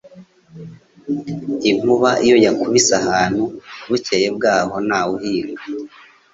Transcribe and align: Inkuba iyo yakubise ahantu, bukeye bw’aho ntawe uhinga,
Inkuba 1.69 2.09
iyo 2.25 2.35
yakubise 2.45 2.91
ahantu, 3.01 3.43
bukeye 3.89 4.27
bw’aho 4.35 4.75
ntawe 4.87 5.09
uhinga, 5.17 5.61